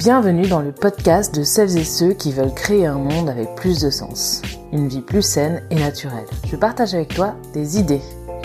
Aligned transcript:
Bienvenue 0.00 0.48
dans 0.48 0.62
le 0.62 0.72
podcast 0.72 1.34
de 1.34 1.42
celles 1.42 1.76
et 1.76 1.84
ceux 1.84 2.14
qui 2.14 2.32
veulent 2.32 2.54
créer 2.54 2.86
un 2.86 2.96
monde 2.96 3.28
avec 3.28 3.54
plus 3.54 3.82
de 3.82 3.90
sens, 3.90 4.40
une 4.72 4.88
vie 4.88 5.02
plus 5.02 5.20
saine 5.20 5.62
et 5.68 5.74
naturelle. 5.74 6.24
Je 6.46 6.56
partage 6.56 6.94
avec 6.94 7.14
toi 7.14 7.34
des 7.52 7.78
idées 7.78 8.00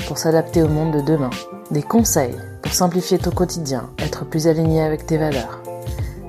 pour 0.05 0.17
s'adapter 0.17 0.61
au 0.63 0.67
monde 0.67 0.93
de 0.93 0.99
demain, 0.99 1.29
des 1.71 1.81
conseils 1.81 2.35
pour 2.61 2.73
simplifier 2.73 3.19
ton 3.19 3.31
quotidien, 3.31 3.89
être 3.99 4.25
plus 4.25 4.47
aligné 4.47 4.81
avec 4.81 5.05
tes 5.05 5.17
valeurs, 5.17 5.61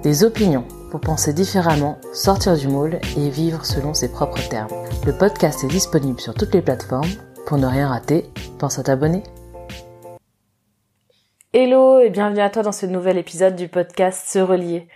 des 0.04 0.23
opinions 0.23 0.65
pour 0.93 1.01
penser 1.01 1.33
différemment, 1.33 1.99
sortir 2.13 2.56
du 2.56 2.69
moule 2.69 3.01
et 3.17 3.29
vivre 3.29 3.67
selon 3.67 3.95
ses 3.95 4.06
propres 4.06 4.49
termes. 4.49 4.71
Le 5.04 5.13
podcast 5.13 5.65
est 5.65 5.69
disponible 5.69 6.21
sur 6.21 6.35
toutes 6.35 6.54
les 6.54 6.63
plateformes. 6.63 7.11
Pour 7.47 7.58
ne 7.58 7.67
rien 7.67 7.88
rater, 7.88 8.31
pense 8.61 8.79
à 8.79 8.85
t'abonner. 8.85 9.24
Hello 11.59 12.01
et 12.01 12.11
bienvenue 12.11 12.43
à 12.43 12.51
toi 12.51 12.63
dans 12.63 12.71
ce 12.71 12.85
nouvel 12.85 13.17
épisode 13.17 13.57
du 13.57 13.67
podcast 13.67 14.29
Se 14.29 14.39
Relier. 14.39 14.89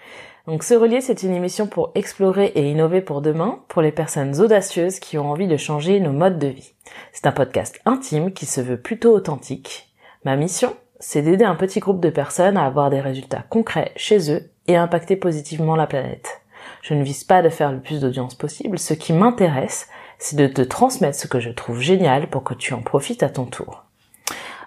Donc 0.47 0.63
Se 0.63 0.75
Relier, 0.75 1.01
c'est 1.01 1.23
une 1.23 1.33
émission 1.33 1.67
pour 1.67 1.91
explorer 1.95 2.53
et 2.55 2.71
innover 2.71 3.01
pour 3.01 3.23
demain, 3.23 3.61
pour 3.69 3.80
les 3.80 3.93
personnes 3.93 4.39
audacieuses 4.39 5.01
qui 5.01 5.17
ont 5.17 5.31
envie 5.31 5.48
de 5.48 5.57
changer 5.57 6.01
nos 6.01 6.12
modes 6.12 6.39
de 6.39 6.48
vie. 6.48 6.75
C'est 7.15 7.27
un 7.27 7.33
podcast 7.33 7.81
intime 7.87 8.34
qui 8.34 8.45
se 8.45 8.61
veut 8.61 8.79
plutôt 8.79 9.15
authentique. 9.15 9.89
Ma 10.27 10.37
mission, 10.37 10.77
c'est 10.98 11.23
d'aider 11.23 11.47
un 11.47 11.55
petit 11.55 11.81
groupe 11.81 12.03
de 12.03 12.11
personnes 12.11 12.59
à 12.59 12.67
avoir 12.67 12.91
des 12.91 13.01
résultats 13.01 13.47
concrets 13.48 13.92
chez 13.97 14.31
eux 14.31 14.51
et 14.67 14.77
impacter 14.77 15.17
positivement 15.17 15.77
la 15.77 15.87
planète. 15.87 16.42
Je 16.83 16.92
ne 16.92 17.03
vise 17.03 17.25
pas 17.25 17.41
de 17.41 17.48
faire 17.48 17.73
le 17.73 17.81
plus 17.81 18.03
d'audience 18.03 18.34
possible, 18.34 18.79
ce 18.79 18.92
qui 18.92 19.15
m'intéresse, 19.15 19.89
c'est 20.19 20.37
de 20.37 20.47
te 20.47 20.61
transmettre 20.61 21.19
ce 21.19 21.27
que 21.27 21.41
je 21.41 21.48
trouve 21.48 21.81
génial 21.81 22.27
pour 22.27 22.45
que 22.45 22.53
tu 22.53 22.75
en 22.75 22.83
profites 22.83 23.23
à 23.23 23.31
ton 23.31 23.47
tour. 23.47 23.87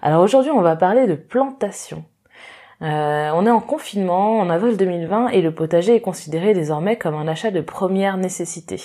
Alors 0.04 0.22
aujourd'hui, 0.22 0.50
on 0.50 0.60
va 0.60 0.76
parler 0.76 1.06
de 1.06 1.14
plantation. 1.14 2.04
Euh, 2.82 3.30
on 3.32 3.46
est 3.46 3.50
en 3.50 3.60
confinement 3.60 4.38
en 4.38 4.50
avril 4.50 4.76
2020 4.76 5.28
et 5.28 5.40
le 5.40 5.50
potager 5.50 5.94
est 5.94 6.02
considéré 6.02 6.52
désormais 6.52 6.96
comme 6.96 7.14
un 7.14 7.26
achat 7.26 7.50
de 7.50 7.62
première 7.62 8.18
nécessité. 8.18 8.78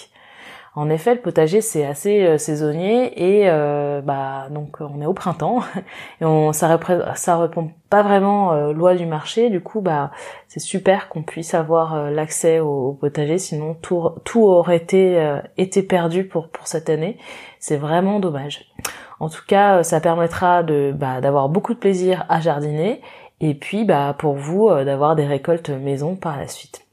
En 0.75 0.89
effet, 0.89 1.15
le 1.15 1.19
potager 1.19 1.59
c'est 1.59 1.85
assez 1.85 2.23
euh, 2.23 2.37
saisonnier 2.37 3.41
et 3.41 3.49
euh, 3.49 3.99
bah 3.99 4.47
donc 4.49 4.77
on 4.79 5.01
est 5.01 5.05
au 5.05 5.13
printemps 5.13 5.59
et 6.21 6.53
ça 6.53 6.79
ça 7.15 7.37
répond 7.37 7.71
pas 7.89 8.01
vraiment 8.01 8.53
loi 8.71 8.95
du 8.95 9.05
marché. 9.05 9.49
Du 9.49 9.59
coup, 9.59 9.81
bah 9.81 10.11
c'est 10.47 10.61
super 10.61 11.09
qu'on 11.09 11.23
puisse 11.23 11.53
avoir 11.53 12.09
l'accès 12.11 12.61
au, 12.61 12.93
potager, 12.93 13.39
sinon 13.39 13.73
tout, 13.73 14.39
aurait 14.39 14.77
été 14.77 15.83
perdu 15.83 16.23
pour 16.23 16.47
cette 16.63 16.89
année. 16.89 17.17
C'est 17.59 17.77
vraiment 17.77 18.21
dommage. 18.21 18.71
En 19.19 19.29
tout 19.29 19.43
cas, 19.47 19.83
ça 19.83 19.99
permettra 19.99 20.63
de 20.63 20.93
bah, 20.95 21.21
d'avoir 21.21 21.49
beaucoup 21.49 21.73
de 21.73 21.79
plaisir 21.79 22.25
à 22.29 22.39
jardiner 22.39 23.01
et 23.41 23.53
puis 23.53 23.85
bah 23.85 24.15
pour 24.17 24.35
vous 24.35 24.69
d'avoir 24.69 25.15
des 25.15 25.25
récoltes 25.25 25.69
maison 25.69 26.15
par 26.15 26.37
la 26.37 26.47
suite. 26.47 26.85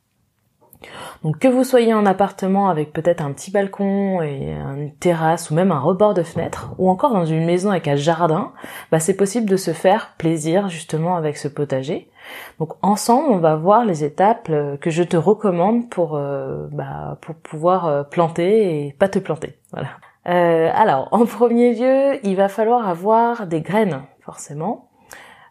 Donc 1.23 1.39
que 1.39 1.49
vous 1.49 1.65
soyez 1.65 1.95
en 1.95 2.07
appartement 2.07 2.69
avec 2.69 2.93
peut-être 2.93 3.21
un 3.21 3.33
petit 3.33 3.51
balcon 3.51 4.23
et 4.23 4.53
une 4.53 4.93
terrasse 4.95 5.51
ou 5.51 5.55
même 5.55 5.73
un 5.73 5.81
rebord 5.81 6.15
de 6.15 6.23
fenêtre, 6.23 6.75
ou 6.79 6.89
encore 6.89 7.13
dans 7.13 7.25
une 7.25 7.45
maison 7.45 7.71
avec 7.71 7.89
un 7.89 7.97
jardin, 7.97 8.53
bah 8.91 9.01
c'est 9.01 9.17
possible 9.17 9.49
de 9.49 9.57
se 9.57 9.73
faire 9.73 10.15
plaisir 10.19 10.69
justement 10.69 11.17
avec 11.17 11.37
ce 11.37 11.49
potager. 11.49 12.11
Donc 12.59 12.73
ensemble, 12.83 13.29
on 13.31 13.39
va 13.39 13.57
voir 13.57 13.85
les 13.85 14.05
étapes 14.05 14.49
euh, 14.51 14.77
que 14.77 14.91
je 14.91 15.03
te 15.03 15.17
recommande 15.17 15.89
pour 15.89 16.17
euh, 16.17 16.67
bah, 16.73 17.19
pour 17.21 17.37
pouvoir 17.37 17.87
euh, 17.87 18.03
planter 18.03 18.87
et 18.87 18.93
pas 18.93 19.09
te 19.09 19.19
planter. 19.19 19.59
Voilà. 19.73 19.89
Alors 20.33 21.09
en 21.13 21.25
premier 21.25 21.75
lieu, 21.75 22.19
il 22.25 22.37
va 22.37 22.49
falloir 22.49 22.89
avoir 22.89 23.47
des 23.47 23.61
graines 23.61 24.03
forcément. 24.21 24.89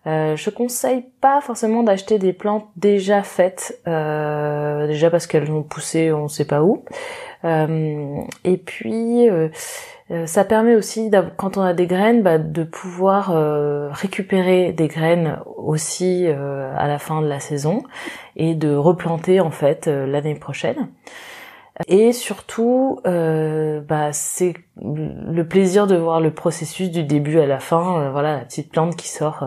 Euh, 0.07 0.35
je 0.35 0.51
conseille 0.51 1.03
pas 1.19 1.41
forcément 1.41 1.81
d'acheter 1.81 2.19
des 2.19 2.31
plantes 2.31 2.67
déjà 2.75 3.23
faites, 3.23 3.81
euh, 3.87 4.85
déjà 4.85 5.09
parce 5.09 5.25
qu'elles 5.25 5.51
ont 5.51 5.63
poussé 5.63 6.11
on 6.11 6.27
sait 6.27 6.45
pas 6.45 6.61
où. 6.61 6.85
Euh, 7.43 8.21
et 8.43 8.57
puis 8.57 9.27
euh, 9.29 9.49
ça 10.27 10.45
permet 10.45 10.75
aussi, 10.75 11.09
quand 11.37 11.57
on 11.57 11.63
a 11.63 11.73
des 11.73 11.87
graines, 11.87 12.21
bah, 12.21 12.37
de 12.37 12.63
pouvoir 12.63 13.33
récupérer 13.91 14.71
des 14.71 14.87
graines 14.87 15.39
aussi 15.57 16.27
à 16.27 16.87
la 16.87 16.99
fin 16.99 17.23
de 17.23 17.27
la 17.27 17.39
saison 17.39 17.81
et 18.35 18.53
de 18.53 18.75
replanter 18.75 19.39
en 19.39 19.49
fait 19.49 19.87
l'année 19.87 20.35
prochaine. 20.35 20.89
Et 21.87 22.13
surtout, 22.13 23.01
euh, 23.05 23.81
bah, 23.81 24.13
c'est 24.13 24.53
le 24.81 25.43
plaisir 25.43 25.87
de 25.87 25.97
voir 25.97 26.21
le 26.21 26.33
processus 26.33 26.89
du 26.89 27.03
début 27.03 27.39
à 27.39 27.45
la 27.45 27.59
fin. 27.59 27.99
Euh, 27.99 28.11
voilà, 28.11 28.37
la 28.37 28.45
petite 28.45 28.71
plante 28.71 28.95
qui 28.95 29.09
sort 29.09 29.45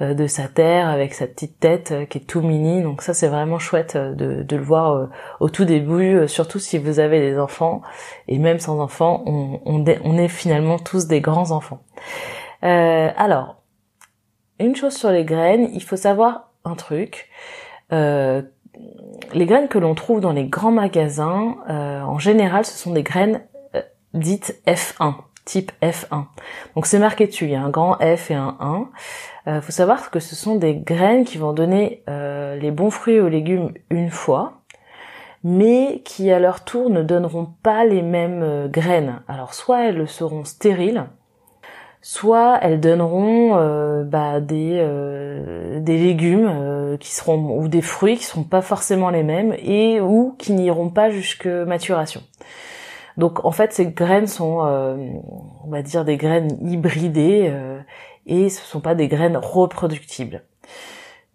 euh, 0.00 0.14
de 0.14 0.28
sa 0.28 0.46
terre 0.46 0.88
avec 0.88 1.12
sa 1.12 1.26
petite 1.26 1.58
tête 1.58 1.92
qui 2.08 2.18
est 2.18 2.26
tout 2.26 2.40
mini. 2.40 2.82
Donc 2.82 3.02
ça, 3.02 3.14
c'est 3.14 3.26
vraiment 3.26 3.58
chouette 3.58 3.96
de, 3.96 4.46
le 4.48 4.62
voir 4.62 5.08
au 5.40 5.48
tout 5.48 5.64
début, 5.64 6.28
surtout 6.28 6.60
si 6.60 6.78
vous 6.78 7.00
avez 7.00 7.18
des 7.18 7.36
enfants. 7.36 7.82
Et 8.28 8.38
même 8.38 8.60
sans 8.60 8.78
enfants, 8.78 9.24
on 9.26 9.84
est 9.86 10.28
finalement 10.28 10.78
tous 10.78 11.08
des 11.08 11.20
grands 11.20 11.50
enfants. 11.50 11.82
alors, 12.62 13.56
une 14.58 14.76
chose 14.76 14.96
sur 14.96 15.10
les 15.10 15.24
graines, 15.24 15.68
il 15.74 15.82
faut 15.82 15.96
savoir 15.96 16.52
un 16.64 16.74
truc. 16.74 17.28
Euh, 17.92 18.42
les 19.32 19.46
graines 19.46 19.68
que 19.68 19.78
l'on 19.78 19.94
trouve 19.94 20.20
dans 20.20 20.32
les 20.32 20.44
grands 20.44 20.72
magasins, 20.72 21.56
euh, 21.68 22.00
en 22.00 22.18
général, 22.18 22.64
ce 22.64 22.76
sont 22.76 22.92
des 22.92 23.02
graines 23.02 23.42
euh, 23.74 23.82
dites 24.14 24.60
F1, 24.66 25.14
type 25.44 25.72
F1. 25.82 26.24
Donc 26.74 26.86
c'est 26.86 26.98
marqué 26.98 27.26
dessus, 27.26 27.44
il 27.44 27.50
y 27.50 27.54
a 27.54 27.62
un 27.62 27.70
grand 27.70 27.96
F 27.96 28.30
et 28.30 28.34
un 28.34 28.56
1. 28.60 28.88
Euh, 29.48 29.60
faut 29.60 29.72
savoir 29.72 30.10
que 30.10 30.20
ce 30.20 30.34
sont 30.34 30.56
des 30.56 30.74
graines 30.74 31.24
qui 31.24 31.38
vont 31.38 31.52
donner 31.52 32.02
les 32.08 32.70
bons 32.70 32.90
fruits 32.90 33.20
aux 33.20 33.28
légumes 33.28 33.72
une 33.90 34.10
fois, 34.10 34.62
mais 35.44 36.02
qui 36.04 36.30
à 36.32 36.38
leur 36.38 36.64
tour 36.64 36.90
ne 36.90 37.02
donneront 37.02 37.48
pas 37.62 37.84
les 37.84 38.02
mêmes 38.02 38.68
graines. 38.68 39.20
Alors 39.28 39.54
soit 39.54 39.84
elles 39.84 40.08
seront 40.08 40.44
stériles, 40.44 41.06
soit 42.06 42.60
elles 42.62 42.78
donneront 42.78 43.56
euh, 43.56 44.04
bah, 44.04 44.38
des 44.40 44.78
euh, 44.78 45.80
des 45.80 45.98
légumes 45.98 46.48
euh, 46.48 46.96
qui 46.98 47.12
seront 47.12 47.58
ou 47.58 47.66
des 47.66 47.82
fruits 47.82 48.16
qui 48.16 48.22
seront 48.22 48.44
pas 48.44 48.62
forcément 48.62 49.10
les 49.10 49.24
mêmes 49.24 49.56
et 49.58 50.00
ou 50.00 50.36
qui 50.38 50.52
n'iront 50.52 50.88
pas 50.88 51.10
jusque 51.10 51.46
maturation. 51.46 52.22
Donc 53.16 53.44
en 53.44 53.50
fait 53.50 53.72
ces 53.72 53.86
graines 53.86 54.28
sont 54.28 54.60
on 54.60 55.68
va 55.68 55.82
dire 55.82 56.04
des 56.04 56.16
graines 56.16 56.56
hybridées 56.60 57.52
et 58.26 58.50
ce 58.50 58.62
sont 58.62 58.80
pas 58.80 58.94
des 58.94 59.08
graines 59.08 59.36
reproductibles. 59.36 60.44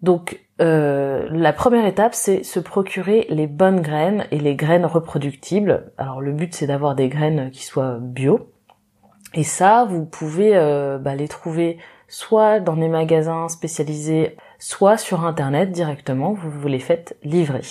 Donc 0.02 0.40
la 0.58 1.54
première 1.54 1.86
étape 1.86 2.14
c'est 2.14 2.44
se 2.44 2.62
procurer 2.62 3.28
les 3.30 3.48
bonnes 3.48 3.82
graines 3.82 4.26
et 4.32 4.40
les 4.40 4.56
graines 4.56 4.86
reproductibles. 4.86 5.92
Alors 5.98 6.22
le 6.22 6.32
but 6.32 6.56
c'est 6.56 6.68
d'avoir 6.68 6.96
des 6.96 7.10
graines 7.10 7.52
qui 7.52 7.66
soient 7.66 7.98
bio 8.00 8.52
et 9.34 9.44
ça, 9.44 9.86
vous 9.90 10.06
pouvez 10.06 10.56
euh, 10.56 10.98
bah, 10.98 11.16
les 11.16 11.28
trouver 11.28 11.78
soit 12.08 12.60
dans 12.60 12.76
des 12.76 12.90
magasins 12.90 13.48
spécialisés, 13.48 14.36
soit 14.60 14.98
sur 14.98 15.26
internet 15.26 15.72
directement, 15.72 16.34
vous 16.34 16.50
vous 16.50 16.68
les 16.68 16.80
faites 16.80 17.16
livrer. 17.24 17.62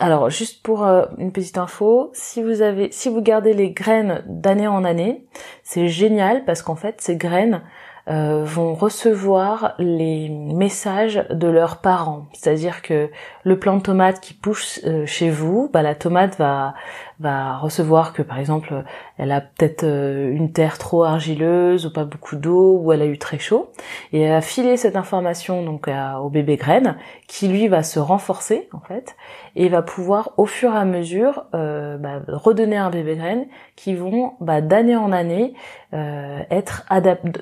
Alors 0.00 0.30
juste 0.30 0.62
pour 0.62 0.84
euh, 0.84 1.04
une 1.18 1.32
petite 1.32 1.58
info, 1.58 2.10
si 2.14 2.42
vous 2.42 2.62
avez 2.62 2.90
si 2.90 3.10
vous 3.10 3.20
gardez 3.20 3.52
les 3.52 3.70
graines 3.70 4.24
d'année 4.26 4.66
en 4.66 4.84
année, 4.84 5.26
c'est 5.62 5.88
génial 5.88 6.44
parce 6.44 6.62
qu'en 6.62 6.74
fait 6.74 7.00
ces 7.00 7.16
graines 7.16 7.62
euh, 8.08 8.44
vont 8.44 8.74
recevoir 8.74 9.74
les 9.78 10.28
messages 10.30 11.24
de 11.30 11.46
leurs 11.46 11.78
parents. 11.78 12.26
C'est-à-dire 12.32 12.82
que 12.82 13.10
le 13.44 13.58
plant 13.58 13.76
de 13.76 13.82
tomate 13.82 14.20
qui 14.20 14.34
pousse 14.34 14.80
chez 15.06 15.30
vous, 15.30 15.70
bah, 15.72 15.82
la 15.82 15.94
tomate 15.94 16.36
va 16.38 16.74
va 17.20 17.58
recevoir 17.58 18.12
que 18.12 18.22
par 18.22 18.38
exemple 18.38 18.84
elle 19.18 19.32
a 19.32 19.40
peut-être 19.40 19.84
euh, 19.84 20.32
une 20.32 20.52
terre 20.52 20.78
trop 20.78 21.04
argileuse 21.04 21.86
ou 21.86 21.92
pas 21.92 22.04
beaucoup 22.04 22.36
d'eau 22.36 22.78
ou 22.78 22.92
elle 22.92 23.02
a 23.02 23.06
eu 23.06 23.18
très 23.18 23.38
chaud 23.38 23.70
et 24.12 24.20
elle 24.20 24.32
va 24.32 24.40
filer 24.40 24.76
cette 24.76 24.96
information 24.96 25.62
donc 25.64 25.88
au 26.20 26.28
bébé 26.28 26.56
graine 26.56 26.96
qui 27.26 27.48
lui 27.48 27.68
va 27.68 27.82
se 27.82 27.98
renforcer 27.98 28.68
en 28.72 28.80
fait 28.80 29.16
et 29.56 29.68
va 29.68 29.82
pouvoir 29.82 30.32
au 30.36 30.46
fur 30.46 30.74
et 30.74 30.78
à 30.78 30.84
mesure 30.84 31.44
bah, 31.52 32.20
redonner 32.28 32.76
un 32.76 32.90
bébé 32.90 33.16
graine 33.16 33.46
qui 33.76 33.94
vont 33.94 34.34
bah, 34.40 34.60
d'année 34.60 34.96
en 34.96 35.12
année 35.12 35.54
être 35.92 36.84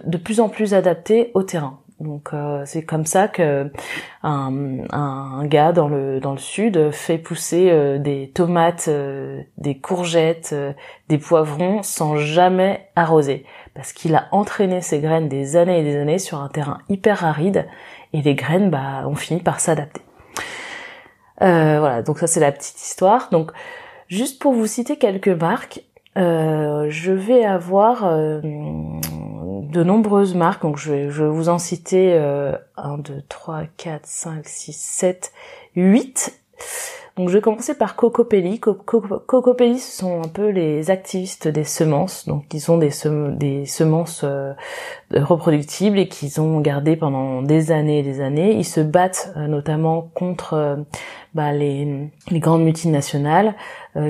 de 0.05 0.17
plus 0.19 0.41
en 0.41 0.49
plus 0.49 0.75
adapté 0.75 1.31
au 1.35 1.43
terrain. 1.43 1.82
Donc 2.03 2.31
euh, 2.33 2.63
c'est 2.67 2.83
comme 2.83 3.07
ça 3.07 3.29
que 3.29 3.71
un, 4.23 5.47
gars 5.47 5.73
dans 5.73 5.89
le 5.89 6.19
dans 6.21 6.33
le 6.33 6.39
sud 6.39 6.91
fait 6.91 7.19
pousser 7.19 7.71
euh, 7.71 7.99
des 7.99 8.31
tomates, 8.35 8.87
euh, 8.89 9.41
des 9.59 9.79
courgettes, 9.79 10.55
des 11.09 11.19
poivrons 11.19 11.83
sans 11.83 12.17
jamais 12.17 12.89
arroser 12.97 13.47
parce 13.75 13.93
qu'il 13.93 14.15
a 14.17 14.27
entraîné 14.33 14.81
ses 14.81 15.01
graines 15.01 15.29
des 15.29 15.57
années 15.57 15.81
et 15.81 15.85
des 15.85 15.97
années 15.97 16.19
sur 16.19 16.41
un 16.41 16.49
terrain 16.49 16.79
hyper 16.89 17.25
aride 17.25 17.67
et 18.13 18.21
les 18.21 18.35
graines 18.35 18.69
bah 18.69 19.07
ont 19.07 19.15
fini 19.15 19.41
par 19.41 19.61
s'adapter. 19.61 20.03
voilà, 21.39 22.03
donc 22.03 22.19
ça 22.19 22.27
c'est 22.27 22.41
la 22.41 22.53
petite 22.53 22.81
histoire. 22.83 23.29
Donc 23.31 23.53
juste 24.09 24.43
pour 24.43 24.53
vous 24.53 24.67
citer 24.67 24.97
quelques 24.97 25.29
marques, 25.29 25.83
je 26.17 27.13
vais 27.13 27.45
avoir 27.45 28.05
de 29.73 29.83
nombreuses 29.83 30.35
marques, 30.35 30.63
donc 30.63 30.77
je 30.77 30.93
vais, 30.93 31.11
je 31.11 31.25
vais 31.25 31.31
vous 31.31 31.49
en 31.49 31.59
citer 31.59 32.15
euh, 32.15 32.57
1, 32.77 32.99
2, 32.99 33.23
3, 33.29 33.63
4, 33.77 34.07
5, 34.07 34.47
6, 34.47 34.73
7, 34.73 35.33
8. 35.75 36.39
Donc 37.17 37.29
je 37.29 37.35
vais 37.35 37.43
commencer 37.43 37.75
par 37.75 37.95
Cocopelli. 37.95 38.59
Cocopelli, 38.59 39.79
ce 39.79 39.99
sont 39.99 40.23
un 40.23 40.29
peu 40.29 40.49
les 40.49 40.91
activistes 40.91 41.47
des 41.47 41.65
semences. 41.65 42.27
Donc 42.27 42.45
ils 42.55 42.71
ont 42.71 42.79
des, 42.79 42.91
des 43.37 43.67
semences 43.67 44.23
euh, 44.25 44.55
reproductibles 45.15 45.99
et 45.99 46.09
qu'ils 46.09 46.41
ont 46.41 46.61
gardées 46.61 46.97
pendant 46.97 47.43
des 47.43 47.71
années 47.71 47.99
et 47.99 48.03
des 48.03 48.23
années. 48.23 48.55
Ils 48.55 48.65
se 48.65 48.81
battent 48.81 49.31
euh, 49.37 49.47
notamment 49.47 50.11
contre 50.15 50.55
euh, 50.55 50.77
bah, 51.35 51.53
les, 51.53 52.11
les, 52.31 52.41
grandes 52.41 52.63
multinationales 52.63 53.55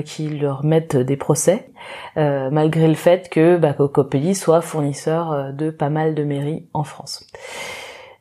qui 0.05 0.29
leur 0.29 0.63
mettent 0.63 0.97
des 0.97 1.17
procès, 1.17 1.69
malgré 2.15 2.87
le 2.87 2.95
fait 2.95 3.29
que 3.29 3.57
bah, 3.57 3.73
Cocopelli 3.73 4.35
soit 4.35 4.61
fournisseur 4.61 5.53
de 5.53 5.69
pas 5.69 5.89
mal 5.89 6.15
de 6.15 6.23
mairies 6.23 6.67
en 6.73 6.83
France. 6.83 7.25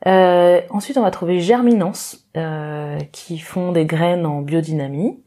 Euh, 0.07 0.61
ensuite, 0.71 0.99
on 0.99 1.03
va 1.03 1.11
trouver 1.11 1.41
Germinance, 1.41 2.27
euh, 2.37 2.99
qui 3.13 3.39
font 3.39 3.73
des 3.73 3.87
graines 3.87 4.27
en 4.27 4.41
biodynamie. 4.41 5.23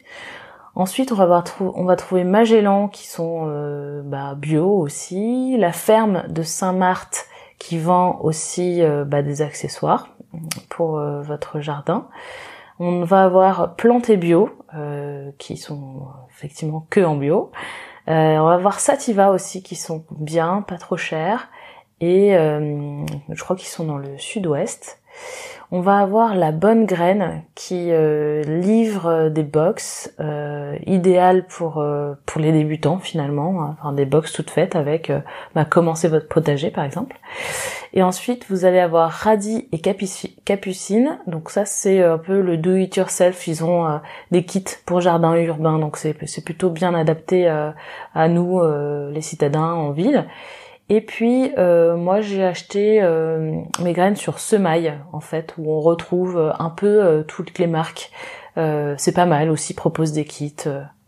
Ensuite, 0.76 1.12
on 1.12 1.16
va, 1.16 1.44
on 1.60 1.86
va 1.86 1.96
trouver 1.96 2.24
Magellan, 2.26 2.90
qui 2.90 3.08
sont 3.08 3.46
euh, 3.48 4.02
bah, 4.04 4.36
bio 4.36 4.68
aussi. 4.68 5.56
La 5.58 5.72
ferme 5.72 6.24
de 6.28 6.44
Saint-Marthe, 6.44 7.28
qui 7.60 7.78
vend 7.78 8.20
aussi 8.22 8.82
bah, 9.06 9.22
des 9.22 9.42
accessoires 9.42 10.10
pour 10.68 11.00
votre 11.00 11.62
jardin. 11.62 12.10
On 12.80 13.04
va 13.04 13.24
avoir 13.24 13.76
Planté 13.76 14.18
Bio, 14.18 14.50
qui 15.38 15.58
sont 15.58 16.08
effectivement 16.30 16.86
que 16.90 17.00
en 17.00 17.16
bio. 17.16 17.52
on 18.08 18.12
va 18.46 18.54
avoir 18.54 18.80
Sativa 18.80 19.32
aussi, 19.32 19.64
qui 19.64 19.76
sont 19.76 20.06
bien, 20.12 20.62
pas 20.62 20.78
trop 20.78 20.98
chers 20.98 21.50
et 22.02 22.36
euh, 22.36 23.06
je 23.30 23.44
crois 23.44 23.56
qu'ils 23.56 23.70
sont 23.70 23.86
dans 23.86 23.98
le 23.98 24.18
sud-ouest. 24.18 25.02
On 25.72 25.82
va 25.82 25.98
avoir 25.98 26.36
la 26.36 26.52
bonne 26.52 26.86
graine 26.86 27.42
qui 27.56 27.88
euh, 27.90 28.44
livre 28.44 29.30
des 29.30 29.44
box 29.44 30.14
euh, 30.20 30.78
idéales 30.86 31.48
pour 31.48 31.84
pour 32.26 32.40
les 32.40 32.52
débutants 32.52 33.00
finalement, 33.00 33.64
hein. 33.64 33.76
enfin 33.80 33.92
des 33.92 34.06
box 34.06 34.32
toutes 34.32 34.52
faites 34.52 34.76
avec 34.76 35.12
bah, 35.56 35.66
commencer 35.66 36.08
votre 36.08 36.28
potager 36.28 36.70
par 36.70 36.84
exemple. 36.84 37.18
Et 37.94 38.04
ensuite 38.04 38.46
vous 38.50 38.66
allez 38.66 38.80
avoir 38.80 39.10
Radis 39.10 39.68
et 39.72 39.80
Capucine. 39.80 41.20
Donc 41.26 41.50
ça 41.50 41.66
c'est 41.66 42.04
un 42.04 42.20
peu 42.20 42.42
le 42.42 42.58
do 42.58 42.76
it 42.76 42.96
yourself. 42.96 43.48
Ils 43.48 43.64
ont 43.64 44.00
des 44.30 44.46
kits 44.46 44.64
pour 44.86 45.02
jardin 45.02 45.36
urbain, 45.36 45.80
donc 45.80 45.98
c'est 45.98 46.16
c'est 46.28 46.46
plutôt 46.46 46.70
bien 46.70 46.94
adapté 46.94 47.48
à 47.48 48.28
nous 48.28 48.62
les 49.10 49.22
citadins 49.22 49.74
en 49.74 49.92
ville. 49.92 50.26
Et 50.88 51.02
puis 51.02 51.52
euh, 51.58 51.98
moi 51.98 52.22
j'ai 52.22 52.44
acheté 52.44 53.02
euh, 53.02 53.60
mes 53.82 53.94
graines 53.94 54.16
sur 54.16 54.40
Semaille 54.40 54.94
en 55.14 55.20
fait 55.20 55.56
où 55.58 55.72
on 55.72 55.80
retrouve 55.80 56.38
euh, 56.38 56.52
un 56.60 56.70
peu 56.70 57.26
toutes 57.28 57.58
les 57.58 57.68
marques. 57.68 58.12
c'est 58.56 59.14
pas 59.14 59.26
mal 59.26 59.50
aussi, 59.50 59.74
propose 59.74 60.12
des 60.14 60.26
kits, 60.26 60.56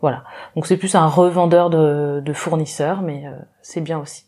voilà. 0.01 0.23
Donc 0.55 0.67
c'est 0.67 0.77
plus 0.77 0.95
un 0.95 1.07
revendeur 1.07 1.69
de, 1.69 2.33
fournisseurs, 2.33 3.01
mais 3.01 3.23
c'est 3.61 3.81
bien 3.81 3.99
aussi. 3.99 4.25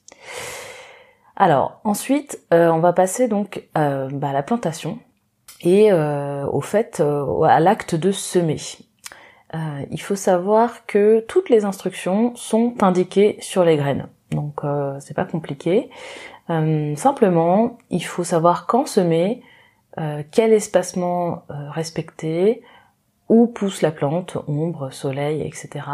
Alors 1.36 1.82
ensuite 1.84 2.40
on 2.52 2.80
va 2.80 2.94
passer 2.94 3.28
donc 3.28 3.68
bah, 3.74 4.30
à 4.30 4.34
la 4.34 4.44
plantation 4.44 5.00
et 5.62 5.92
au 5.92 6.62
fait 6.62 7.04
à 7.44 7.60
l'acte 7.60 7.96
de 7.96 8.12
semer. 8.12 8.62
il 9.92 10.02
faut 10.02 10.16
savoir 10.16 10.86
que 10.86 11.20
toutes 11.28 11.50
les 11.50 11.66
instructions 11.66 12.36
sont 12.36 12.76
indiquées 12.82 13.38
sur 13.42 13.66
les 13.66 13.76
graines. 13.76 14.08
Donc 14.32 14.64
euh, 14.64 14.98
c'est 15.00 15.14
pas 15.14 15.26
compliqué. 15.26 15.90
Euh, 16.50 16.96
simplement, 16.96 17.78
il 17.90 18.04
faut 18.04 18.24
savoir 18.24 18.68
quand 18.68 18.88
semer, 18.88 19.42
euh, 20.00 20.24
quel 20.32 20.54
espacement 20.54 21.44
respecter, 21.50 22.62
où 23.28 23.48
pousse 23.48 23.82
la 23.82 23.92
plante, 23.92 24.38
ombre, 24.48 24.92
soleil, 24.92 25.42
etc. 25.42 25.86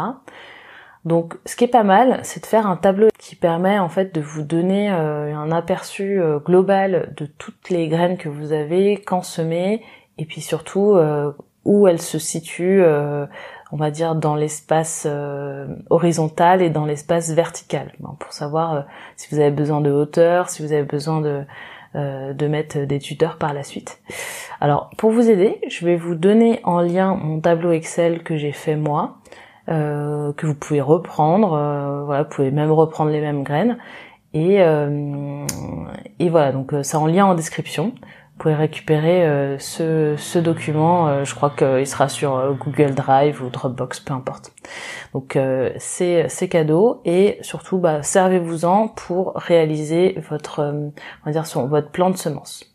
Donc, 1.04 1.34
ce 1.44 1.54
qui 1.54 1.64
est 1.64 1.68
pas 1.68 1.84
mal, 1.84 2.20
c'est 2.24 2.40
de 2.40 2.46
faire 2.46 2.66
un 2.66 2.76
tableau 2.76 3.08
qui 3.18 3.36
permet 3.36 3.78
en 3.78 3.88
fait 3.88 4.12
de 4.12 4.20
vous 4.20 4.42
donner 4.42 4.88
un 4.88 5.52
aperçu 5.52 6.18
global 6.44 7.12
de 7.16 7.26
toutes 7.26 7.68
les 7.68 7.88
graines 7.88 8.16
que 8.16 8.30
vous 8.30 8.52
avez, 8.52 8.96
quand 8.96 9.22
semer, 9.22 9.84
et 10.18 10.24
puis 10.24 10.40
surtout 10.40 10.98
où 11.64 11.86
elles 11.86 12.02
se 12.02 12.18
situent 12.18 12.82
on 13.72 13.76
va 13.76 13.90
dire 13.90 14.14
dans 14.14 14.34
l'espace 14.34 15.06
euh, 15.10 15.66
horizontal 15.90 16.62
et 16.62 16.70
dans 16.70 16.84
l'espace 16.84 17.30
vertical 17.30 17.92
pour 18.18 18.32
savoir 18.32 18.74
euh, 18.74 18.80
si 19.16 19.34
vous 19.34 19.40
avez 19.40 19.50
besoin 19.50 19.80
de 19.80 19.90
hauteur, 19.90 20.48
si 20.48 20.62
vous 20.62 20.72
avez 20.72 20.84
besoin 20.84 21.20
de 21.20 21.42
euh, 21.94 22.34
de 22.34 22.46
mettre 22.46 22.80
des 22.80 22.98
tuteurs 22.98 23.38
par 23.38 23.54
la 23.54 23.62
suite. 23.62 24.00
Alors 24.60 24.90
pour 24.98 25.10
vous 25.10 25.30
aider, 25.30 25.60
je 25.68 25.84
vais 25.84 25.96
vous 25.96 26.14
donner 26.14 26.60
en 26.64 26.80
lien 26.80 27.14
mon 27.14 27.40
tableau 27.40 27.72
Excel 27.72 28.22
que 28.22 28.36
j'ai 28.36 28.52
fait 28.52 28.76
moi, 28.76 29.18
que 29.66 30.46
vous 30.46 30.54
pouvez 30.54 30.80
reprendre. 30.80 31.48
voilà, 32.04 32.22
vous 32.22 32.28
pouvez 32.28 32.50
même 32.52 32.70
reprendre 32.70 33.10
les 33.10 33.20
mêmes 33.20 33.42
graines. 33.42 33.78
Et, 34.32 34.58
et 36.18 36.28
voilà, 36.28 36.52
donc 36.52 36.72
c'est 36.82 36.96
en 36.96 37.06
lien 37.06 37.26
en 37.26 37.34
description. 37.34 37.92
Pouvez 38.46 38.54
récupérer 38.54 39.26
euh, 39.26 39.58
ce, 39.58 40.14
ce, 40.16 40.38
document, 40.38 41.08
euh, 41.08 41.24
je 41.24 41.34
crois 41.34 41.50
qu'il 41.50 41.84
sera 41.84 42.08
sur 42.08 42.36
euh, 42.36 42.52
Google 42.52 42.94
Drive 42.94 43.42
ou 43.42 43.50
Dropbox, 43.50 43.98
peu 43.98 44.14
importe. 44.14 44.52
Donc 45.14 45.36
c'est 45.78 46.48
cadeau 46.48 47.00
et 47.04 47.38
surtout 47.40 47.78
bah, 47.78 48.04
servez-vous-en 48.04 48.86
pour 48.86 49.32
réaliser 49.34 50.16
votre 50.30 50.62
on 50.62 50.92
va 51.24 51.32
dire 51.32 51.44
sur 51.44 51.66
votre 51.66 51.90
plan 51.90 52.08
de 52.08 52.16
semences. 52.16 52.72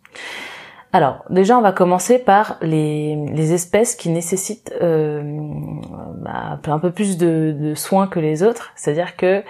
Alors 0.92 1.24
déjà 1.30 1.58
on 1.58 1.62
va 1.62 1.72
commencer 1.72 2.20
par 2.20 2.58
les, 2.62 3.16
les 3.32 3.54
espèces 3.54 3.96
qui 3.96 4.10
nécessitent 4.10 4.74
bah, 4.78 6.60
un 6.66 6.80
peu 6.80 6.92
plus 6.92 7.18
de, 7.18 7.56
de, 7.58 7.76
soins 7.76 8.08
que 8.08 8.20
les 8.20 8.44
autres, 8.44 8.74
c'est-à-dire 8.76 9.16
que 9.16 9.42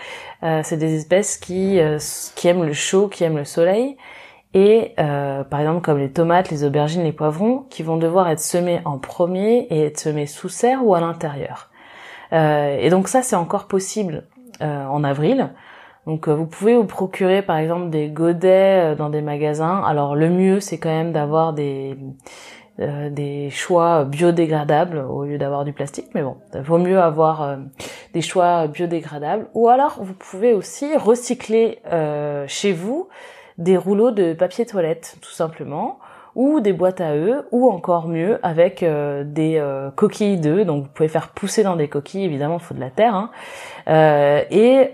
c'est 0.61 0.77
des 0.77 0.93
espèces 0.97 1.37
qui, 1.37 1.79
qui 2.35 2.47
aiment 2.47 2.65
le 2.65 2.73
chaud, 2.73 3.07
qui 3.07 3.23
aiment 3.23 3.37
le 3.37 3.45
soleil 3.45 3.97
et 4.53 4.93
euh, 4.99 5.43
par 5.43 5.61
exemple 5.61 5.81
comme 5.81 5.97
les 5.97 6.11
tomates, 6.11 6.49
les 6.49 6.63
aubergines, 6.63 7.03
les 7.03 7.13
poivrons, 7.13 7.65
qui 7.69 7.83
vont 7.83 7.97
devoir 7.97 8.29
être 8.29 8.41
semés 8.41 8.81
en 8.83 8.97
premier 8.97 9.67
et 9.69 9.85
être 9.85 9.99
semés 9.99 10.25
sous 10.25 10.49
serre 10.49 10.85
ou 10.85 10.93
à 10.93 10.99
l'intérieur. 10.99 11.69
Euh, 12.33 12.77
et 12.79 12.89
donc 12.89 13.07
ça 13.07 13.21
c'est 13.21 13.35
encore 13.35 13.67
possible 13.67 14.25
euh, 14.61 14.85
en 14.85 15.03
avril. 15.03 15.51
Donc 16.05 16.27
vous 16.27 16.47
pouvez 16.47 16.75
vous 16.75 16.85
procurer 16.85 17.41
par 17.43 17.57
exemple 17.57 17.89
des 17.89 18.09
godets 18.09 18.95
dans 18.95 19.09
des 19.09 19.21
magasins. 19.21 19.81
Alors 19.85 20.15
le 20.15 20.29
mieux 20.29 20.59
c'est 20.59 20.79
quand 20.79 20.89
même 20.89 21.11
d'avoir 21.11 21.53
des 21.53 21.97
des 22.77 23.51
choix 23.51 24.05
biodégradables 24.05 24.97
au 24.97 25.25
lieu 25.25 25.37
d'avoir 25.37 25.65
du 25.65 25.73
plastique, 25.73 26.07
mais 26.15 26.23
bon, 26.23 26.37
vaut 26.63 26.79
mieux 26.79 26.99
avoir 26.99 27.57
des 28.13 28.21
choix 28.21 28.65
biodégradables. 28.65 29.45
Ou 29.53 29.67
alors 29.67 29.99
vous 30.01 30.15
pouvez 30.15 30.53
aussi 30.53 30.97
recycler 30.97 31.79
chez 32.47 32.71
vous 32.71 33.07
des 33.57 33.77
rouleaux 33.77 34.11
de 34.11 34.33
papier 34.33 34.65
toilette, 34.65 35.17
tout 35.21 35.31
simplement, 35.31 35.99
ou 36.35 36.61
des 36.61 36.73
boîtes 36.73 37.01
à 37.01 37.13
œufs, 37.13 37.43
ou 37.51 37.69
encore 37.69 38.07
mieux 38.07 38.39
avec 38.43 38.83
euh, 38.83 39.23
des 39.25 39.57
euh, 39.57 39.91
coquilles 39.91 40.39
d'œufs. 40.39 40.65
Donc 40.65 40.83
vous 40.83 40.89
pouvez 40.89 41.09
faire 41.09 41.29
pousser 41.29 41.63
dans 41.63 41.75
des 41.75 41.87
coquilles, 41.87 42.23
évidemment, 42.23 42.57
il 42.57 42.63
faut 42.63 42.73
de 42.73 42.79
la 42.79 42.89
terre. 42.89 43.15
Hein. 43.15 43.31
Euh, 43.87 44.43
et 44.49 44.91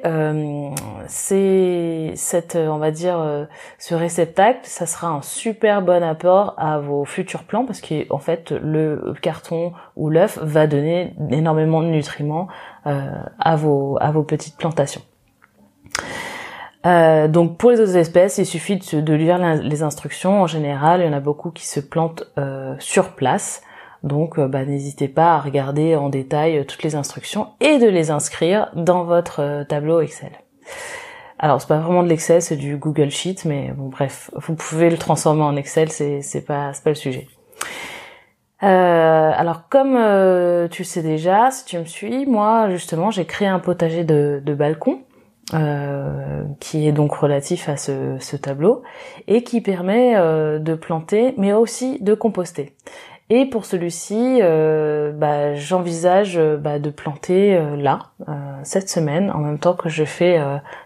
c'est 1.07 2.11
cette, 2.15 2.55
on 2.55 2.77
va 2.77 2.91
dire, 2.91 3.47
ce 3.77 3.95
réceptacle, 3.95 4.59
ça 4.63 4.85
sera 4.85 5.09
un 5.09 5.21
super 5.21 5.81
bon 5.81 6.03
apport 6.03 6.53
à 6.57 6.79
vos 6.79 7.05
futurs 7.05 7.43
plants 7.43 7.65
parce 7.65 7.81
qu'en 7.81 8.17
fait 8.17 8.51
le 8.51 9.13
carton 9.21 9.73
ou 9.95 10.09
l'œuf 10.09 10.39
va 10.41 10.67
donner 10.67 11.13
énormément 11.29 11.81
de 11.81 11.87
nutriments 11.87 12.47
à 12.83 13.55
vos 13.55 13.97
à 13.99 14.11
vos 14.11 14.23
petites 14.23 14.57
plantations. 14.57 15.01
Euh, 16.87 17.27
donc 17.27 17.57
pour 17.57 17.71
les 17.71 17.81
autres 17.81 17.97
espèces, 17.97 18.37
il 18.37 18.45
suffit 18.45 18.77
de, 18.77 19.13
lire 19.13 19.37
les 19.37 19.83
instructions. 19.83 20.41
En 20.41 20.47
général, 20.47 21.01
il 21.01 21.05
y 21.05 21.09
en 21.09 21.13
a 21.13 21.19
beaucoup 21.19 21.51
qui 21.51 21.67
se 21.67 21.79
plantent 21.79 22.23
euh, 22.37 22.75
sur 22.79 23.11
place. 23.11 23.61
Donc 24.03 24.39
euh, 24.39 24.47
bah, 24.47 24.63
n'hésitez 24.63 25.09
pas 25.09 25.33
à 25.33 25.39
regarder 25.39 25.95
en 25.95 26.09
détail 26.09 26.65
toutes 26.65 26.83
les 26.83 26.95
instructions 26.95 27.49
et 27.59 27.77
de 27.77 27.87
les 27.87 28.09
inscrire 28.09 28.71
dans 28.75 29.03
votre 29.03 29.65
tableau 29.67 29.99
Excel. 29.99 30.31
Alors 31.39 31.61
c'est 31.61 31.67
pas 31.67 31.77
vraiment 31.77 32.03
de 32.03 32.07
l'Excel, 32.07 32.41
c'est 32.41 32.55
du 32.55 32.77
Google 32.77 33.11
Sheet, 33.11 33.43
mais 33.45 33.71
bon 33.75 33.89
bref, 33.89 34.31
vous 34.35 34.55
pouvez 34.55 34.89
le 34.89 34.97
transformer 34.97 35.43
en 35.43 35.55
Excel, 35.55 35.91
c'est 35.91 36.45
pas 36.47 36.73
c'est 36.73 36.83
pas 36.83 36.89
le 36.89 36.95
sujet. 36.95 37.27
alors 38.59 39.69
comme 39.69 39.99
tu 40.71 40.83
sais 40.83 41.03
déjà, 41.03 41.51
si 41.51 41.65
tu 41.65 41.77
me 41.77 41.85
suis, 41.85 42.25
moi 42.25 42.69
justement 42.69 43.11
j'ai 43.11 43.25
créé 43.25 43.47
un 43.47 43.59
potager 43.59 44.03
de, 44.03 44.41
de 44.43 44.53
balcon 44.55 45.01
euh, 45.53 46.43
qui 46.59 46.89
est 46.89 46.91
donc 46.91 47.13
relatif 47.13 47.69
à 47.69 47.77
ce, 47.77 48.17
ce 48.19 48.35
tableau 48.35 48.83
et 49.27 49.43
qui 49.43 49.61
permet 49.61 50.17
euh, 50.17 50.59
de 50.59 50.75
planter 50.75 51.33
mais 51.37 51.53
aussi 51.53 51.99
de 52.01 52.13
composter. 52.13 52.75
Et 53.29 53.45
pour 53.45 53.65
celui-ci, 53.65 54.39
euh, 54.41 55.13
bah, 55.13 55.55
j'envisage 55.55 56.37
bah, 56.39 56.79
de 56.79 56.89
planter 56.89 57.61
là 57.77 58.11
cette 58.63 58.89
semaine 58.89 59.31
en 59.31 59.39
même 59.39 59.59
temps 59.59 59.73
que 59.73 59.87
je 59.87 60.03
fais 60.03 60.37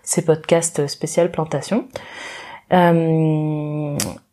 ces 0.04 0.24
podcasts 0.24 0.86
spécial 0.86 1.32
plantation. 1.32 1.88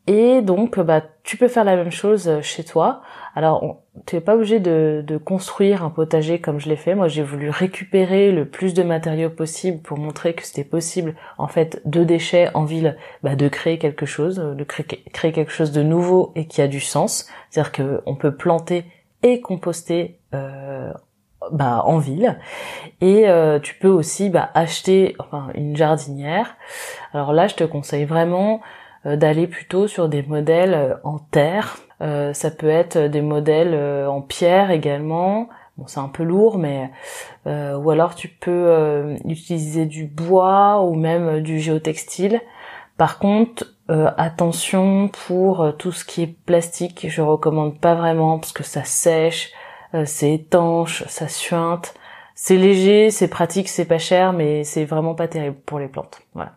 Et 0.09 0.41
donc, 0.41 0.81
bah, 0.81 1.03
tu 1.23 1.37
peux 1.37 1.49
faire 1.49 1.65
la 1.65 1.77
même 1.77 1.91
chose 1.91 2.29
euh, 2.29 2.41
chez 2.41 2.65
toi. 2.65 3.03
Alors, 3.35 3.83
tu 4.07 4.15
n'es 4.15 4.23
pas 4.23 4.37
obligé 4.37 4.59
de, 4.59 5.21
construire 5.23 5.85
un 5.85 5.91
potager 5.91 6.41
comme 6.41 6.59
je 6.59 6.71
l'ai 6.71 6.77
fait. 6.77 6.95
Moi, 6.95 7.09
j'ai 7.09 7.23
voulu 7.23 7.50
récupérer 7.50 8.33
le 8.33 8.47
plus 8.47 8.73
de 8.73 8.83
matériaux 8.83 9.29
possible 9.29 9.83
pour 9.83 9.99
montrer 9.99 10.33
que 10.33 10.47
c'était 10.47 10.65
possible, 10.65 11.15
en 11.37 11.47
fait, 11.47 11.83
de 11.85 12.05
déchets 12.05 12.49
en 12.55 12.65
ville, 12.65 12.97
bah, 13.23 13.37
de 13.37 13.49
créer 13.49 13.79
quelque 13.79 14.07
chose, 14.07 14.37
de 14.37 14.65
créer, 14.65 15.33
quelque 15.33 15.53
chose 15.53 15.73
de 15.73 15.83
nouveau 15.83 16.33
et 16.37 16.47
qui 16.47 16.62
a 16.62 16.69
du 16.69 16.81
sens. 16.81 17.29
C'est-à-dire 17.50 17.73
qu'on 17.73 18.17
peut 18.17 18.35
planter 18.35 18.87
et 19.23 19.43
composter 19.43 20.21
euh, 20.33 20.91
bah, 21.53 21.83
en 21.85 21.99
ville. 21.99 22.38
Et 23.03 23.29
euh, 23.29 23.59
tu 23.61 23.75
peux 23.75 23.88
aussi 23.88 24.31
bah, 24.31 24.50
acheter 24.55 25.17
une 25.55 25.77
jardinière. 25.77 26.57
Alors 27.12 27.35
là, 27.35 27.47
je 27.47 27.57
te 27.57 27.65
conseille 27.65 28.07
vraiment 28.07 28.55
euh, 28.57 28.78
d'aller 29.05 29.47
plutôt 29.47 29.87
sur 29.87 30.09
des 30.09 30.23
modèles 30.23 30.75
euh, 30.75 30.95
en 31.05 31.19
terre. 31.19 31.78
Euh, 32.00 32.33
ça 32.33 32.50
peut 32.50 32.69
être 32.69 32.99
des 32.99 33.23
modèles 33.23 33.75
en 34.07 34.21
pierre 34.21 34.71
également. 34.71 35.49
Bon, 35.76 35.87
c'est 35.87 36.00
un 36.00 36.09
peu 36.09 36.25
lourd, 36.25 36.59
mais 36.59 36.90
ou 37.47 37.90
alors 37.90 38.14
tu 38.14 38.28
peux 38.28 39.17
utiliser 39.25 39.87
du 39.87 40.05
bois 40.05 40.83
ou 40.83 40.95
même 40.95 41.40
du 41.40 41.61
géotextile. 41.61 42.40
Par 42.97 43.19
contre, 43.19 43.64
attention 43.88 45.09
pour 45.09 45.73
tout 45.78 45.93
ce 45.93 46.05
qui 46.05 46.23
est 46.23 46.37
plastique, 46.45 47.07
je 47.09 47.23
recommande 47.23 47.78
pas 47.78 47.95
vraiment 47.95 48.38
parce 48.38 48.52
que 48.52 48.64
ça 48.64 48.83
sèche, 48.83 49.52
c'est 50.05 50.35
étanche, 50.35 51.05
ça 51.07 51.28
suinte. 51.28 51.95
C'est 52.40 52.57
léger, 52.57 53.11
c'est 53.11 53.26
pratique, 53.26 53.69
c'est 53.69 53.85
pas 53.85 53.99
cher, 53.99 54.33
mais 54.33 54.62
c'est 54.62 54.85
vraiment 54.85 55.17
pas 55.17 55.26
terrible 55.26 55.57
pour 55.67 55.81
les 55.81 55.88
plantes. 55.88 56.21
Voilà. 56.35 56.52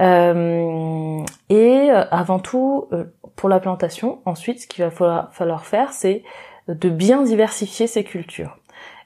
Euh, 0.00 1.22
et 1.48 1.90
euh, 1.90 2.04
avant 2.10 2.38
tout, 2.38 2.88
euh, 2.92 3.04
pour 3.36 3.48
la 3.48 3.60
plantation, 3.60 4.20
ensuite, 4.24 4.60
ce 4.60 4.66
qu'il 4.66 4.84
va 4.84 4.90
falloir, 5.32 5.66
faire, 5.66 5.92
c'est 5.92 6.22
de 6.68 6.88
bien 6.88 7.22
diversifier 7.22 7.86
ses 7.86 8.04
cultures 8.04 8.56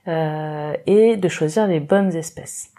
et 0.06 1.16
de 1.16 1.28
choisir 1.28 1.66
les 1.66 1.80
bonnes 1.80 2.14
espèces. 2.14 2.72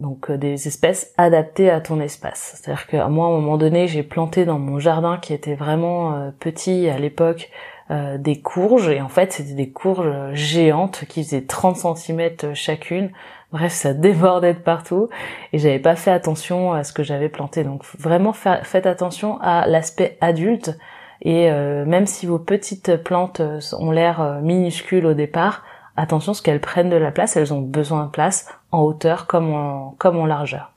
Donc 0.00 0.32
des 0.32 0.66
espèces 0.66 1.14
adaptées 1.16 1.70
à 1.70 1.80
ton 1.80 2.00
espace. 2.00 2.56
C'est-à-dire 2.56 2.88
que 2.88 2.96
moi, 3.08 3.26
à 3.26 3.28
un 3.28 3.32
moment 3.32 3.56
donné, 3.56 3.86
j'ai 3.86 4.02
planté 4.02 4.44
dans 4.44 4.58
mon 4.58 4.80
jardin 4.80 5.18
qui 5.18 5.32
était 5.32 5.54
vraiment 5.54 6.32
petit 6.40 6.88
à 6.88 6.98
l'époque 6.98 7.50
des 7.90 8.40
courges. 8.40 8.88
Et 8.88 9.00
en 9.00 9.08
fait 9.08 9.32
c'était 9.32 9.54
des 9.54 9.70
courges 9.70 10.34
géantes 10.34 11.04
qui 11.08 11.22
faisaient 11.24 11.46
30 11.46 11.96
cm 11.96 12.54
chacune. 12.54 13.10
Bref, 13.52 13.72
ça 13.72 13.94
débordait 13.94 14.54
de 14.54 14.58
partout. 14.58 15.08
Et 15.52 15.58
j'avais 15.58 15.78
pas 15.78 15.96
fait 15.96 16.10
attention 16.10 16.72
à 16.72 16.84
ce 16.84 16.92
que 16.92 17.02
j'avais 17.02 17.28
planté. 17.28 17.64
Donc 17.64 17.84
vraiment 17.98 18.32
faites 18.32 18.86
attention 18.86 19.40
à 19.40 19.66
l'aspect 19.66 20.18
adulte. 20.20 20.78
Et 21.22 21.50
euh, 21.50 21.84
même 21.84 22.06
si 22.06 22.26
vos 22.26 22.38
petites 22.38 22.96
plantes 22.96 23.40
euh, 23.40 23.60
ont 23.78 23.90
l'air 23.90 24.20
euh, 24.20 24.40
minuscules 24.40 25.04
au 25.04 25.14
départ, 25.14 25.64
attention 25.96 26.32
ce 26.32 26.42
qu'elles 26.42 26.60
prennent 26.60 26.90
de 26.90 26.96
la 26.96 27.10
place, 27.10 27.36
elles 27.36 27.52
ont 27.52 27.60
besoin 27.60 28.04
de 28.04 28.10
place 28.10 28.46
en 28.70 28.82
hauteur 28.82 29.26
comme 29.26 29.52
en, 29.52 29.94
comme 29.98 30.16
en 30.16 30.26
largeur. 30.26 30.72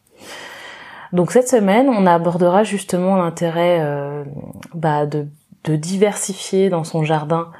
Donc 1.14 1.32
cette 1.32 1.48
semaine, 1.48 1.90
on 1.90 2.08
abordera 2.08 2.64
justement 2.64 3.18
l'intérêt 3.18 3.86
bah, 4.74 5.06
de, 5.06 5.28
de, 5.64 5.76
diversifier 5.76 6.70
dans 6.70 6.84
son 6.84 7.04
jardin 7.04 7.52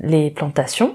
les 0.00 0.30
plantations. 0.30 0.94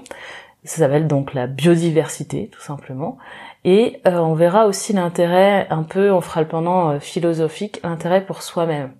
Ça 0.66 0.78
s'appelle 0.78 1.06
donc 1.06 1.32
la 1.32 1.46
biodiversité, 1.46 2.48
tout 2.52 2.60
simplement. 2.60 3.18
Et 3.64 4.00
euh, 4.06 4.18
on 4.18 4.34
verra 4.34 4.66
aussi 4.66 4.92
l'intérêt, 4.92 5.66
un 5.70 5.84
peu, 5.84 6.12
on 6.12 6.20
fera 6.20 6.40
le 6.40 6.48
pendant 6.48 6.90
euh, 6.90 6.98
philosophique, 6.98 7.80
l'intérêt 7.84 8.24
pour 8.24 8.42
soi-même. 8.42 8.92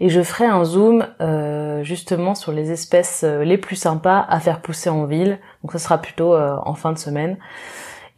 Et 0.00 0.10
je 0.10 0.22
ferai 0.22 0.44
un 0.44 0.64
zoom 0.64 1.06
euh, 1.20 1.82
justement 1.82 2.34
sur 2.34 2.52
les 2.52 2.72
espèces 2.72 3.22
les 3.22 3.56
plus 3.56 3.76
sympas 3.76 4.26
à 4.28 4.40
faire 4.40 4.60
pousser 4.60 4.90
en 4.90 5.04
ville. 5.04 5.38
Donc 5.62 5.72
ça 5.72 5.78
sera 5.78 5.98
plutôt 5.98 6.36
en 6.36 6.74
fin 6.74 6.92
de 6.92 6.98
semaine. 6.98 7.38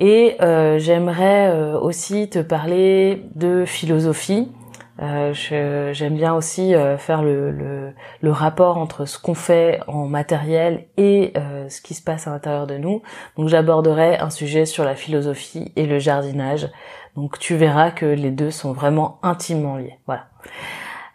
Et 0.00 0.36
j'aimerais 0.78 1.74
aussi 1.74 2.30
te 2.30 2.38
parler 2.38 3.22
de 3.34 3.66
philosophie 3.66 4.48
euh, 4.48 4.65
J'aime 4.98 6.16
bien 6.16 6.34
aussi 6.34 6.74
euh, 6.74 6.96
faire 6.96 7.22
le, 7.22 7.50
le, 7.50 7.92
le, 8.22 8.30
rapport 8.30 8.78
entre 8.78 9.04
ce 9.04 9.18
qu'on 9.18 9.34
fait 9.34 9.80
en 9.86 10.06
matériel 10.06 10.86
et 10.96 11.32
euh, 11.36 11.68
ce 11.68 11.82
qui 11.82 11.94
se 11.94 12.02
passe 12.02 12.26
à 12.26 12.30
l'intérieur 12.30 12.66
de 12.66 12.78
nous. 12.78 13.02
Donc 13.36 13.48
j'aborderai 13.48 14.16
un 14.18 14.30
sujet 14.30 14.64
sur 14.64 14.84
la 14.84 14.94
philosophie 14.94 15.72
et 15.76 15.86
le 15.86 15.98
jardinage. 15.98 16.70
Donc 17.14 17.38
tu 17.38 17.56
verras 17.56 17.90
que 17.90 18.06
les 18.06 18.30
deux 18.30 18.50
sont 18.50 18.72
vraiment 18.72 19.18
intimement 19.22 19.76
liés. 19.76 19.98
Voilà. 20.06 20.26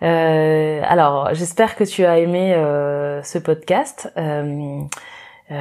Euh, 0.04 0.82
alors 0.86 1.34
j'espère 1.34 1.76
que 1.76 1.84
tu 1.84 2.06
as 2.06 2.20
aimé 2.20 2.54
euh, 2.54 3.24
ce 3.24 3.40
podcast. 3.40 4.12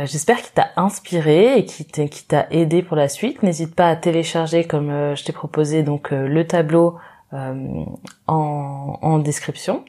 J'espère 0.05 0.37
qu'il 0.37 0.53
t'a 0.53 0.69
inspiré 0.77 1.59
et 1.59 1.65
qu'il 1.65 1.87
t'a 2.27 2.47
aidé 2.53 2.81
pour 2.81 2.97
la 2.97 3.09
suite. 3.09 3.43
N'hésite 3.43 3.75
pas 3.75 3.89
à 3.89 3.97
télécharger, 3.97 4.63
comme 4.63 5.17
je 5.17 5.25
t'ai 5.25 5.33
proposé, 5.33 5.83
donc 5.83 6.11
le 6.13 6.47
tableau 6.47 6.97
euh, 6.97 7.10
en, 7.33 7.99
en, 8.27 9.19
description. 9.19 9.85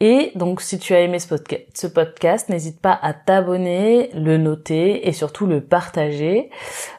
Et 0.00 0.32
donc 0.34 0.60
si 0.60 0.78
tu 0.78 0.92
as 0.92 1.00
aimé 1.00 1.18
ce 1.18 1.86
podcast, 1.86 2.48
n'hésite 2.48 2.80
pas 2.80 2.98
à 3.00 3.14
t'abonner, 3.14 4.10
le 4.12 4.38
noter 4.38 5.06
et 5.08 5.12
surtout 5.12 5.46
le 5.46 5.60
partager. 5.60 6.50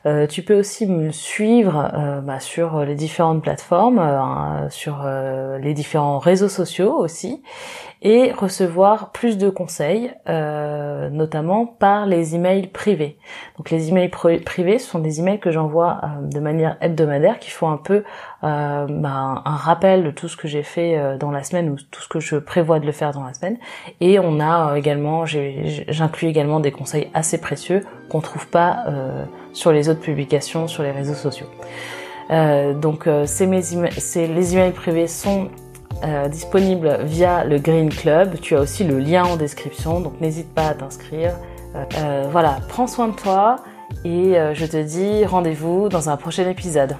Euh, 0.05 0.27
tu 0.27 0.43
peux 0.43 0.57
aussi 0.57 0.87
me 0.87 1.11
suivre 1.11 1.91
euh, 1.93 2.21
bah, 2.21 2.39
sur 2.39 2.85
les 2.85 2.95
différentes 2.95 3.43
plateformes, 3.43 3.99
euh, 3.99 4.69
sur 4.69 5.01
euh, 5.03 5.57
les 5.57 5.73
différents 5.73 6.19
réseaux 6.19 6.49
sociaux 6.49 6.95
aussi 6.97 7.43
et 8.01 8.31
recevoir 8.31 9.11
plus 9.11 9.37
de 9.37 9.49
conseils, 9.49 10.11
euh, 10.29 11.09
notamment 11.09 11.65
par 11.65 12.05
les 12.05 12.35
emails 12.35 12.67
privés. 12.67 13.17
Donc 13.57 13.71
les 13.71 13.89
emails 13.89 14.09
privés, 14.09 14.79
ce 14.79 14.89
sont 14.89 14.99
des 14.99 15.19
emails 15.19 15.39
que 15.39 15.51
j'envoie 15.51 16.01
euh, 16.03 16.27
de 16.27 16.39
manière 16.39 16.77
hebdomadaire, 16.81 17.39
qui 17.39 17.49
font 17.49 17.69
un 17.69 17.77
peu 17.77 18.03
euh, 18.43 18.85
bah, 18.89 19.41
un 19.43 19.55
rappel 19.55 20.03
de 20.03 20.11
tout 20.11 20.27
ce 20.27 20.37
que 20.37 20.47
j'ai 20.47 20.63
fait 20.63 21.17
dans 21.19 21.31
la 21.31 21.43
semaine 21.43 21.69
ou 21.69 21.75
tout 21.75 22.01
ce 22.01 22.07
que 22.07 22.19
je 22.19 22.35
prévois 22.35 22.79
de 22.79 22.85
le 22.85 22.91
faire 22.91 23.11
dans 23.11 23.23
la 23.23 23.33
semaine. 23.33 23.57
Et 24.01 24.19
on 24.19 24.39
a 24.39 24.77
également, 24.77 25.25
j'inclus 25.25 26.27
également 26.27 26.59
des 26.59 26.71
conseils 26.71 27.09
assez 27.13 27.39
précieux 27.39 27.81
qu'on 28.09 28.21
trouve 28.21 28.47
pas 28.47 28.85
sur 29.53 29.71
les 29.71 29.89
autres 29.89 30.01
publications 30.01 30.67
sur 30.67 30.83
les 30.83 30.91
réseaux 30.91 31.13
sociaux. 31.13 31.47
donc 32.29 33.07
c'est 33.25 33.47
mes 33.47 33.61
les 33.61 34.53
emails 34.53 34.71
privés 34.71 35.07
sont 35.07 35.49
euh, 36.03 36.27
disponible 36.27 36.99
via 37.03 37.43
le 37.45 37.57
Green 37.57 37.89
Club. 37.89 38.39
Tu 38.41 38.55
as 38.55 38.59
aussi 38.59 38.83
le 38.83 38.99
lien 38.99 39.23
en 39.25 39.37
description, 39.37 40.01
donc 40.01 40.19
n'hésite 40.21 40.53
pas 40.53 40.67
à 40.67 40.73
t'inscrire. 40.73 41.33
Euh, 41.75 41.83
euh, 41.97 42.27
voilà, 42.31 42.59
prends 42.67 42.87
soin 42.87 43.07
de 43.07 43.15
toi 43.15 43.57
et 44.03 44.35
je 44.53 44.65
te 44.65 44.81
dis 44.81 45.25
rendez-vous 45.25 45.89
dans 45.89 46.09
un 46.09 46.17
prochain 46.17 46.47
épisode. 46.49 46.95